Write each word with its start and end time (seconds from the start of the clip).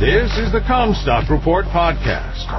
This 0.00 0.36
is 0.38 0.50
the 0.50 0.58
Commstock 0.58 1.30
Report 1.30 1.66
podcast. 1.66 2.50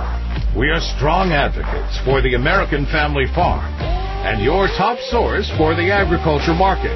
We 0.55 0.69
are 0.69 0.79
strong 0.79 1.33
advocates 1.33 1.99
for 2.05 2.21
the 2.21 2.35
American 2.35 2.85
family 2.85 3.25
farm 3.35 3.73
and 4.23 4.41
your 4.41 4.67
top 4.67 4.97
source 5.11 5.51
for 5.57 5.75
the 5.75 5.91
agriculture 5.91 6.53
markets. 6.53 6.95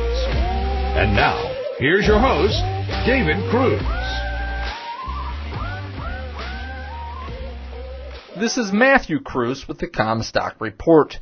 And 0.96 1.14
now, 1.14 1.36
here's 1.78 2.08
your 2.08 2.22
host, 2.22 2.56
David 3.06 3.36
Cruz. 3.52 3.82
This 8.40 8.58
is 8.58 8.72
Matthew 8.72 9.20
Cruz 9.20 9.68
with 9.68 9.80
the 9.80 9.88
Commstock 9.88 10.62
Report. 10.62 11.20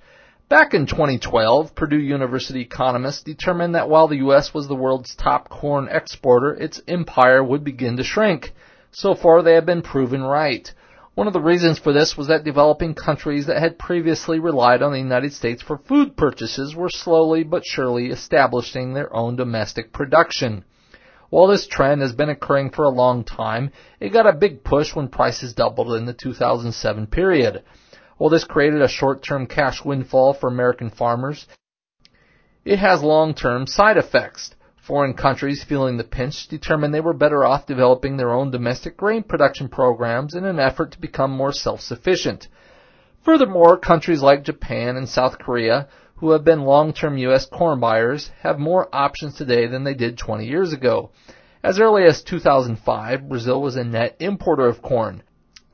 Back 0.47 0.75
in 0.75 0.85
2012, 0.85 1.73
Purdue 1.73 1.97
University 1.97 2.61
economists 2.61 3.23
determined 3.23 3.73
that 3.73 3.89
while 3.89 4.07
the 4.07 4.17
U.S. 4.17 4.53
was 4.53 4.67
the 4.67 4.75
world's 4.75 5.15
top 5.15 5.49
corn 5.49 5.87
exporter, 5.89 6.53
its 6.53 6.83
empire 6.87 7.43
would 7.43 7.63
begin 7.63 7.97
to 7.97 8.03
shrink. 8.03 8.53
So 8.97 9.13
far, 9.13 9.43
they 9.43 9.53
have 9.53 9.67
been 9.67 9.83
proven 9.83 10.23
right. 10.23 10.73
One 11.13 11.27
of 11.27 11.33
the 11.33 11.39
reasons 11.39 11.77
for 11.77 11.93
this 11.93 12.17
was 12.17 12.29
that 12.29 12.43
developing 12.43 12.95
countries 12.95 13.45
that 13.45 13.61
had 13.61 13.77
previously 13.77 14.39
relied 14.39 14.81
on 14.81 14.91
the 14.91 14.97
United 14.97 15.33
States 15.33 15.61
for 15.61 15.77
food 15.77 16.17
purchases 16.17 16.75
were 16.75 16.89
slowly 16.89 17.43
but 17.43 17.63
surely 17.63 18.07
establishing 18.07 18.95
their 18.95 19.15
own 19.15 19.35
domestic 19.35 19.93
production. 19.93 20.65
While 21.29 21.45
this 21.45 21.67
trend 21.67 22.01
has 22.01 22.15
been 22.15 22.29
occurring 22.29 22.71
for 22.71 22.85
a 22.85 22.89
long 22.89 23.23
time, 23.23 23.69
it 23.99 24.13
got 24.13 24.25
a 24.25 24.33
big 24.33 24.63
push 24.63 24.95
when 24.95 25.09
prices 25.09 25.53
doubled 25.53 25.93
in 25.93 26.07
the 26.07 26.13
2007 26.13 27.05
period. 27.05 27.61
While 28.17 28.31
this 28.31 28.45
created 28.45 28.81
a 28.81 28.87
short-term 28.87 29.45
cash 29.45 29.85
windfall 29.85 30.33
for 30.33 30.47
American 30.47 30.89
farmers, 30.89 31.45
it 32.65 32.79
has 32.79 33.03
long-term 33.03 33.67
side 33.67 33.97
effects. 33.97 34.55
Foreign 34.87 35.15
countries 35.15 35.65
feeling 35.65 35.97
the 35.97 36.05
pinch 36.05 36.47
determined 36.47 36.93
they 36.93 37.01
were 37.01 37.13
better 37.13 37.43
off 37.43 37.65
developing 37.65 38.15
their 38.15 38.31
own 38.31 38.51
domestic 38.51 38.95
grain 38.95 39.21
production 39.21 39.67
programs 39.67 40.33
in 40.33 40.45
an 40.45 40.59
effort 40.59 40.93
to 40.93 41.01
become 41.01 41.29
more 41.29 41.51
self-sufficient. 41.51 42.47
Furthermore, 43.21 43.77
countries 43.77 44.21
like 44.21 44.45
Japan 44.45 44.95
and 44.95 45.09
South 45.09 45.39
Korea, 45.39 45.89
who 46.15 46.31
have 46.31 46.45
been 46.45 46.61
long-term 46.61 47.17
U.S. 47.17 47.45
corn 47.47 47.81
buyers, 47.81 48.31
have 48.43 48.59
more 48.59 48.87
options 48.95 49.35
today 49.35 49.67
than 49.67 49.83
they 49.83 49.93
did 49.93 50.17
20 50.17 50.45
years 50.45 50.71
ago. 50.71 51.11
As 51.61 51.81
early 51.81 52.05
as 52.05 52.23
2005, 52.23 53.27
Brazil 53.27 53.61
was 53.61 53.75
a 53.75 53.83
net 53.83 54.15
importer 54.21 54.67
of 54.67 54.81
corn. 54.81 55.21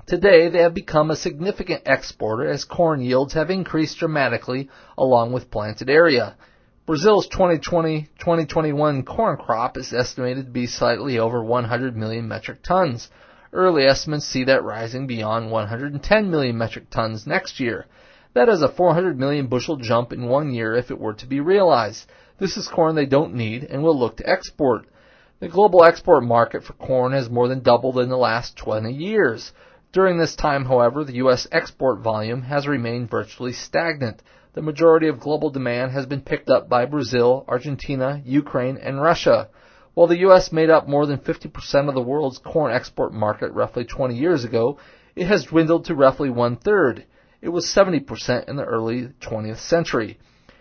Today, 0.08 0.50
they 0.50 0.64
have 0.64 0.74
become 0.74 1.12
a 1.12 1.16
significant 1.16 1.84
exporter 1.86 2.50
as 2.50 2.66
corn 2.66 3.00
yields 3.00 3.34
have 3.34 3.52
increased 3.52 4.00
dramatically 4.00 4.70
along 4.98 5.34
with 5.34 5.52
planted 5.52 5.88
area. 5.88 6.36
Brazil's 6.86 7.30
2020-2021 7.30 9.06
corn 9.06 9.38
crop 9.38 9.78
is 9.78 9.94
estimated 9.94 10.48
to 10.48 10.52
be 10.52 10.68
slightly 10.68 11.18
over 11.18 11.42
100 11.42 11.96
million 11.96 12.28
metric 12.28 12.62
tons. 12.62 13.10
Early 13.54 13.86
estimates 13.86 14.26
see 14.26 14.44
that 14.44 14.66
rising 14.66 15.08
beyond 15.08 15.50
110 15.50 16.30
million 16.30 16.58
metric 16.58 16.90
tons 16.90 17.26
next 17.26 17.62
year. 17.62 17.86
That 18.34 18.50
is 18.50 18.62
a 18.62 18.68
400 18.68 19.18
million 19.18 19.48
bushel 19.48 19.78
jump 19.78 20.12
in 20.12 20.28
one 20.28 20.54
year 20.54 20.76
if 20.76 20.92
it 20.92 21.00
were 21.00 21.14
to 21.14 21.26
be 21.26 21.40
realized. 21.40 22.06
This 22.38 22.58
is 22.58 22.68
corn 22.68 22.96
they 22.96 23.06
don't 23.06 23.34
need 23.34 23.64
and 23.64 23.82
will 23.82 23.98
look 23.98 24.18
to 24.18 24.30
export. 24.30 24.86
The 25.40 25.48
global 25.48 25.86
export 25.86 26.26
market 26.26 26.66
for 26.66 26.74
corn 26.74 27.14
has 27.14 27.30
more 27.30 27.48
than 27.48 27.64
doubled 27.64 27.98
in 27.98 28.10
the 28.10 28.18
last 28.18 28.58
20 28.58 28.92
years. 28.92 29.54
During 29.94 30.18
this 30.18 30.36
time, 30.36 30.66
however, 30.66 31.06
the 31.06 31.16
U.S. 31.16 31.48
export 31.50 32.02
volume 32.02 32.42
has 32.42 32.68
remained 32.68 33.10
virtually 33.10 33.54
stagnant 33.54 34.22
the 34.54 34.62
majority 34.62 35.08
of 35.08 35.20
global 35.20 35.50
demand 35.50 35.92
has 35.92 36.06
been 36.06 36.22
picked 36.22 36.48
up 36.48 36.70
by 36.70 36.86
Brazil, 36.86 37.44
Argentina, 37.48 38.22
Ukraine, 38.24 38.78
and 38.78 39.02
Russia. 39.02 39.50
While 39.96 40.06
the 40.06 40.20
U.S. 40.20 40.52
made 40.52 40.70
up 40.70 40.88
more 40.88 41.08
than 41.08 41.18
50% 41.18 41.90
of 41.90 41.96
the 41.96 42.02
world's 42.02 42.38
corn 42.38 42.72
export 42.72 43.14
market 43.14 43.52
roughly 43.52 43.84
20 43.84 44.16
years 44.16 44.44
ago, 44.44 44.78
it 45.16 45.26
has 45.26 45.46
dwindled 45.46 45.86
to 45.86 45.96
roughly 45.96 46.30
one 46.30 46.58
third. 46.58 47.06
It 47.42 47.50
was 47.50 47.66
70% 47.66 48.48
in 48.48 48.56
the 48.56 48.64
early 48.64 49.10
20th 49.22 49.58
century. 49.58 50.20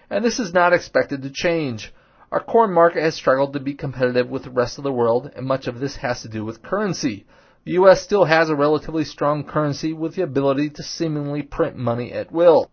And 0.08 0.24
this 0.24 0.38
is 0.38 0.54
not 0.54 0.72
expected 0.72 1.20
to 1.22 1.30
change. 1.30 1.92
Our 2.30 2.42
corn 2.42 2.72
market 2.72 3.02
has 3.02 3.14
struggled 3.14 3.52
to 3.52 3.60
be 3.60 3.74
competitive 3.74 4.30
with 4.30 4.44
the 4.44 4.50
rest 4.50 4.78
of 4.78 4.84
the 4.84 4.92
world, 4.92 5.30
and 5.36 5.44
much 5.44 5.66
of 5.66 5.80
this 5.80 5.96
has 5.96 6.22
to 6.22 6.28
do 6.28 6.46
with 6.46 6.62
currency. 6.62 7.26
The 7.64 7.72
U.S. 7.72 8.00
still 8.02 8.24
has 8.24 8.48
a 8.48 8.56
relatively 8.56 9.04
strong 9.04 9.44
currency 9.44 9.92
with 9.92 10.14
the 10.14 10.22
ability 10.22 10.70
to 10.70 10.82
seemingly 10.82 11.42
print 11.42 11.76
money 11.76 12.10
at 12.10 12.32
will 12.32 12.70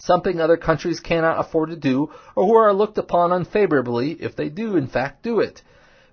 something 0.00 0.40
other 0.40 0.56
countries 0.56 0.98
cannot 1.00 1.38
afford 1.38 1.70
to 1.70 1.76
do 1.76 2.10
or 2.34 2.46
who 2.46 2.54
are 2.54 2.72
looked 2.72 2.98
upon 2.98 3.32
unfavorably 3.32 4.12
if 4.12 4.34
they 4.34 4.48
do 4.48 4.76
in 4.76 4.86
fact 4.86 5.22
do 5.22 5.40
it. 5.40 5.62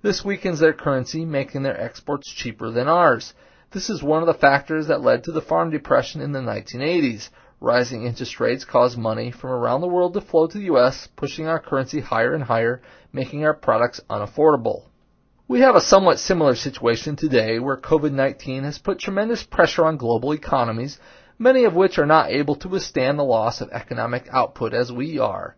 This 0.02 0.24
weakens 0.24 0.60
their 0.60 0.74
currency, 0.74 1.26
making 1.26 1.64
their 1.64 1.80
exports 1.80 2.32
cheaper 2.32 2.70
than 2.70 2.88
ours. 2.88 3.34
This 3.72 3.90
is 3.90 4.04
one 4.04 4.22
of 4.22 4.28
the 4.28 4.34
factors 4.34 4.88
that 4.88 5.02
led 5.02 5.24
to 5.24 5.32
the 5.32 5.42
farm 5.42 5.72
depression 5.72 6.22
in 6.22 6.32
the 6.32 6.40
1980s. 6.40 7.30
Rising 7.60 8.04
interest 8.04 8.40
rates 8.40 8.64
caused 8.64 8.98
money 8.98 9.32
from 9.32 9.50
around 9.50 9.82
the 9.82 9.88
world 9.88 10.14
to 10.14 10.22
flow 10.22 10.48
to 10.48 10.58
the 10.58 10.66
U.S., 10.66 11.08
pushing 11.16 11.48
our 11.48 11.60
currency 11.60 12.00
higher 12.00 12.34
and 12.34 12.44
higher, 12.44 12.82
making 13.12 13.44
our 13.44 13.56
products 13.56 14.00
unaffordable. 14.10 14.84
We 15.48 15.62
have 15.62 15.76
a 15.76 15.82
somewhat 15.82 16.20
similar 16.20 16.56
situation 16.56 17.16
today 17.16 17.58
where 17.58 17.78
COVID-19 17.78 18.64
has 18.64 18.78
put 18.78 19.00
tremendous 19.00 19.44
pressure 19.44 19.86
on 19.86 19.98
global 19.98 20.34
economies 20.34 21.00
many 21.40 21.66
of 21.66 21.76
which 21.76 22.00
are 22.00 22.06
not 22.06 22.32
able 22.32 22.56
to 22.56 22.68
withstand 22.68 23.20
the 23.20 23.24
loss 23.24 23.62
of 23.62 23.70
economic 23.70 24.28
output 24.32 24.74
as 24.74 24.92
we 24.92 25.20
are. 25.20 25.56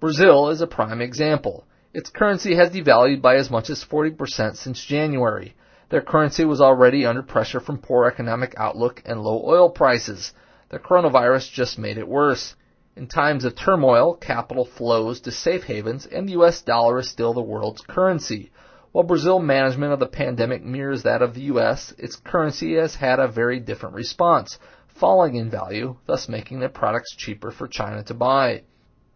Brazil 0.00 0.50
is 0.50 0.60
a 0.60 0.66
prime 0.66 1.00
example. 1.00 1.66
Its 1.94 2.10
currency 2.10 2.56
has 2.56 2.70
devalued 2.70 3.22
by 3.22 3.36
as 3.36 3.50
much 3.50 3.70
as 3.70 3.84
40% 3.84 4.56
since 4.56 4.84
January. 4.84 5.54
Their 5.88 6.02
currency 6.02 6.44
was 6.44 6.60
already 6.60 7.06
under 7.06 7.22
pressure 7.22 7.60
from 7.60 7.78
poor 7.78 8.06
economic 8.06 8.54
outlook 8.58 9.02
and 9.06 9.22
low 9.22 9.42
oil 9.46 9.70
prices. 9.70 10.32
The 10.70 10.78
coronavirus 10.78 11.52
just 11.52 11.78
made 11.78 11.98
it 11.98 12.08
worse. 12.08 12.54
In 12.96 13.06
times 13.06 13.44
of 13.44 13.56
turmoil, 13.56 14.14
capital 14.14 14.64
flows 14.64 15.20
to 15.22 15.30
safe 15.30 15.64
havens 15.64 16.04
and 16.06 16.28
the 16.28 16.32
US 16.32 16.62
dollar 16.62 16.98
is 16.98 17.08
still 17.08 17.32
the 17.32 17.40
world's 17.40 17.82
currency. 17.82 18.50
While 18.92 19.04
Brazil 19.04 19.38
management 19.38 19.92
of 19.92 20.00
the 20.00 20.06
pandemic 20.06 20.64
mirrors 20.64 21.02
that 21.04 21.22
of 21.22 21.34
the 21.34 21.42
US, 21.42 21.92
its 21.96 22.16
currency 22.16 22.74
has 22.74 22.94
had 22.96 23.18
a 23.18 23.28
very 23.28 23.58
different 23.58 23.94
response 23.94 24.58
falling 24.94 25.34
in 25.34 25.50
value, 25.50 25.96
thus 26.06 26.28
making 26.28 26.60
their 26.60 26.68
products 26.68 27.14
cheaper 27.14 27.50
for 27.50 27.68
China 27.68 28.02
to 28.04 28.14
buy. 28.14 28.62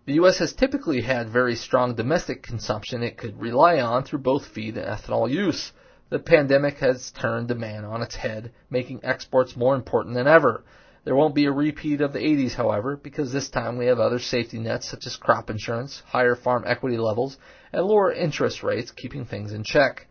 The 0.07 0.15
U.S. 0.15 0.39
has 0.39 0.53
typically 0.53 1.03
had 1.03 1.29
very 1.29 1.55
strong 1.55 1.95
domestic 1.95 2.43
consumption 2.43 3.03
it 3.03 3.17
could 3.17 3.41
rely 3.41 3.81
on 3.81 4.05
through 4.05 4.21
both 4.21 4.47
feed 4.47 4.77
and 4.77 4.87
ethanol 4.87 5.31
use. 5.31 5.73
The 6.11 6.19
pandemic 6.19 6.79
has 6.79 7.11
turned 7.11 7.49
demand 7.49 7.85
on 7.85 8.03
its 8.03 8.17
head, 8.17 8.53
making 8.71 9.01
exports 9.05 9.57
more 9.57 9.75
important 9.75 10.15
than 10.15 10.27
ever. 10.27 10.65
There 11.05 11.15
won't 11.15 11.35
be 11.35 11.45
a 11.45 11.53
repeat 11.53 12.01
of 12.01 12.13
the 12.13 12.19
80s, 12.19 12.55
however, 12.55 12.97
because 12.97 13.33
this 13.33 13.49
time 13.49 13.79
we 13.79 13.87
have 13.87 14.01
other 14.01 14.19
safety 14.19 14.59
nets 14.59 14.89
such 14.89 15.07
as 15.07 15.17
crop 15.17 15.49
insurance, 15.49 16.03
higher 16.07 16.35
farm 16.35 16.65
equity 16.67 16.99
levels, 16.99 17.39
and 17.73 17.87
lower 17.87 18.13
interest 18.13 18.63
rates 18.63 18.91
keeping 18.91 19.25
things 19.25 19.53
in 19.53 19.63
check. 19.63 20.08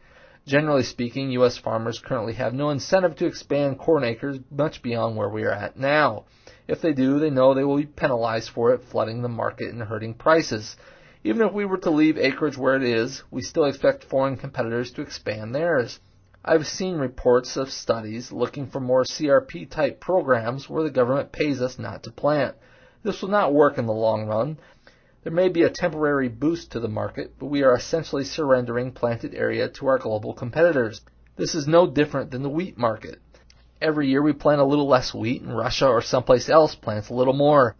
Generally 0.48 0.84
speaking, 0.84 1.32
U.S. 1.32 1.58
farmers 1.58 2.00
currently 2.00 2.32
have 2.36 2.54
no 2.54 2.70
incentive 2.70 3.18
to 3.18 3.26
expand 3.26 3.78
corn 3.78 4.06
acres 4.06 4.40
much 4.50 4.82
beyond 4.82 5.18
where 5.18 5.28
we 5.28 5.44
are 5.44 5.52
at 5.52 5.78
now. 5.78 6.24
If 6.70 6.80
they 6.80 6.94
do, 6.94 7.20
they 7.20 7.30
know 7.30 7.54
they 7.54 7.66
will 7.66 7.76
be 7.76 7.86
penalized 7.86 8.52
for 8.52 8.74
it, 8.74 8.86
flooding 8.86 9.22
the 9.22 9.28
market 9.28 9.74
and 9.74 9.84
hurting 9.84 10.14
prices. 10.14 10.78
Even 11.26 11.46
if 11.46 11.52
we 11.52 11.66
were 11.66 11.80
to 11.80 11.90
leave 11.90 12.18
acreage 12.18 12.58
where 12.58 12.78
it 12.78 12.84
is, 12.84 13.24
we 13.30 13.42
still 13.42 13.66
expect 13.66 14.06
foreign 14.06 14.38
competitors 14.38 14.90
to 14.92 15.02
expand 15.02 15.54
theirs. 15.54 16.00
I've 16.46 16.66
seen 16.66 16.96
reports 16.96 17.58
of 17.58 17.70
studies 17.70 18.32
looking 18.32 18.68
for 18.68 18.80
more 18.80 19.04
CRP 19.04 19.70
type 19.70 20.00
programs 20.00 20.70
where 20.70 20.84
the 20.84 20.90
government 20.90 21.34
pays 21.34 21.62
us 21.62 21.78
not 21.78 22.04
to 22.04 22.12
plant. 22.12 22.56
This 23.04 23.22
will 23.22 23.30
not 23.30 23.54
work 23.54 23.78
in 23.78 23.86
the 23.86 23.92
long 23.92 24.26
run. 24.26 24.60
There 25.28 25.36
may 25.36 25.50
be 25.50 25.64
a 25.64 25.70
temporary 25.70 26.30
boost 26.30 26.72
to 26.72 26.80
the 26.80 26.88
market, 26.88 27.34
but 27.38 27.48
we 27.48 27.62
are 27.62 27.76
essentially 27.76 28.24
surrendering 28.24 28.94
planted 28.94 29.36
area 29.36 29.68
to 29.68 29.88
our 29.88 29.98
global 29.98 30.34
competitors. 30.34 31.02
This 31.36 31.54
is 31.54 31.68
no 31.68 31.86
different 31.86 32.32
than 32.32 32.44
the 32.44 32.50
wheat 32.50 32.78
market. 32.78 33.20
Every 33.82 34.08
year 34.08 34.22
we 34.22 34.32
plant 34.32 34.62
a 34.62 34.64
little 34.64 34.88
less 34.88 35.14
wheat 35.14 35.42
and 35.42 35.54
Russia 35.54 35.90
or 35.90 36.02
someplace 36.02 36.48
else 36.48 36.76
plants 36.76 37.10
a 37.10 37.14
little 37.14 37.34
more. 37.34 37.76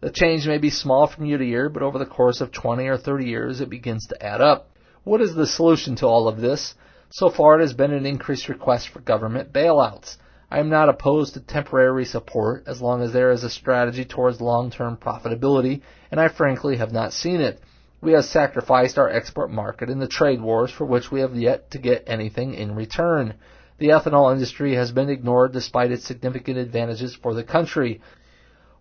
The 0.00 0.10
change 0.10 0.48
may 0.48 0.58
be 0.58 0.68
small 0.68 1.06
from 1.06 1.26
year 1.26 1.38
to 1.38 1.44
year, 1.44 1.68
but 1.68 1.84
over 1.84 1.96
the 1.96 2.06
course 2.06 2.40
of 2.40 2.50
20 2.50 2.84
or 2.88 2.96
30 2.96 3.24
years 3.24 3.60
it 3.60 3.70
begins 3.70 4.08
to 4.08 4.20
add 4.20 4.40
up. 4.40 4.68
What 5.04 5.20
is 5.20 5.36
the 5.36 5.46
solution 5.46 5.94
to 5.94 6.08
all 6.08 6.26
of 6.26 6.40
this? 6.40 6.74
So 7.10 7.30
far 7.30 7.60
it 7.60 7.62
has 7.62 7.72
been 7.72 7.92
an 7.92 8.04
increased 8.04 8.48
request 8.48 8.88
for 8.88 8.98
government 8.98 9.52
bailouts. 9.52 10.16
I 10.50 10.58
am 10.58 10.68
not 10.68 10.88
opposed 10.88 11.34
to 11.34 11.40
temporary 11.40 12.04
support 12.04 12.64
as 12.66 12.82
long 12.82 13.02
as 13.02 13.12
there 13.12 13.30
is 13.30 13.44
a 13.44 13.50
strategy 13.50 14.04
towards 14.04 14.40
long-term 14.40 14.96
profitability, 14.96 15.82
and 16.10 16.20
I 16.20 16.26
frankly 16.26 16.76
have 16.76 16.92
not 16.92 17.12
seen 17.12 17.40
it. 17.40 17.60
We 18.00 18.12
have 18.12 18.24
sacrificed 18.24 18.98
our 18.98 19.08
export 19.08 19.52
market 19.52 19.90
in 19.90 20.00
the 20.00 20.08
trade 20.08 20.40
wars 20.40 20.72
for 20.72 20.84
which 20.84 21.12
we 21.12 21.20
have 21.20 21.36
yet 21.36 21.70
to 21.70 21.78
get 21.78 22.04
anything 22.08 22.54
in 22.54 22.74
return. 22.74 23.34
The 23.78 23.90
ethanol 23.90 24.32
industry 24.32 24.74
has 24.74 24.90
been 24.90 25.08
ignored 25.08 25.52
despite 25.52 25.92
its 25.92 26.04
significant 26.04 26.58
advantages 26.58 27.14
for 27.14 27.32
the 27.32 27.44
country. 27.44 28.00